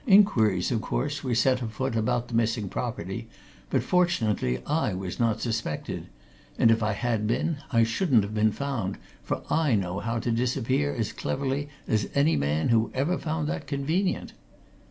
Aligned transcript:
Inquiries, 0.07 0.71
of 0.71 0.81
course, 0.81 1.23
were 1.23 1.35
set 1.35 1.61
afoot 1.61 1.95
about 1.95 2.27
the 2.27 2.33
missing 2.33 2.69
property, 2.69 3.29
but 3.69 3.83
fortunately 3.83 4.59
I 4.65 4.95
was 4.95 5.19
not 5.19 5.41
suspected. 5.41 6.07
And 6.57 6.71
if 6.71 6.81
I 6.81 6.93
had 6.93 7.27
been, 7.27 7.57
I 7.71 7.83
shouldn't 7.83 8.23
have 8.23 8.33
been 8.33 8.51
found, 8.51 8.97
for 9.21 9.43
I 9.47 9.75
know 9.75 9.99
how 9.99 10.17
to 10.17 10.31
disappear 10.31 10.91
as 10.91 11.13
cleverly 11.13 11.69
as 11.87 12.09
any 12.15 12.35
man 12.35 12.69
who 12.69 12.89
ever 12.95 13.15
found 13.19 13.47
that 13.49 13.67
convenient." 13.67 14.33